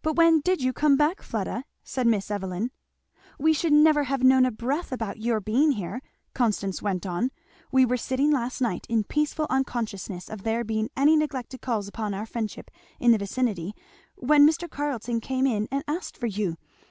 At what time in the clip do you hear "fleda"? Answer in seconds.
1.20-1.64